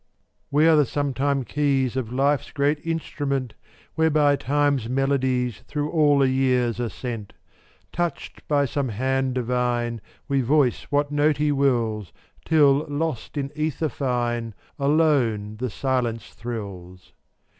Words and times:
409 0.49 0.49
We 0.59 0.67
are 0.67 0.75
the 0.83 0.89
sometime 0.89 1.43
keys 1.43 1.91
(Dttt 1.93 1.97
At* 1.97 1.99
Of 1.99 2.11
life's 2.11 2.51
great 2.51 2.79
instrument, 2.83 3.53
rn 3.53 3.57
Whereby 3.93 4.35
Time's 4.35 4.89
melodies 4.89 5.57
\£&' 5.65 5.65
Through 5.67 5.91
all 5.91 6.17
the 6.17 6.27
years 6.31 6.79
are 6.79 6.89
sent. 6.89 7.33
ftUYkCr 7.33 7.91
Touched 7.91 8.47
by 8.47 8.65
some 8.65 8.89
hand 8.89 9.35
divine, 9.35 9.97
J 9.97 10.03
We 10.27 10.41
voice 10.41 10.85
what 10.89 11.11
note 11.11 11.37
He 11.37 11.51
wills, 11.51 12.11
Till, 12.45 12.87
lost 12.89 13.37
in 13.37 13.51
ether 13.55 13.89
fine, 13.89 14.55
Alone 14.79 15.57
the 15.57 15.69
silence 15.69 16.33
thrills. 16.33 17.13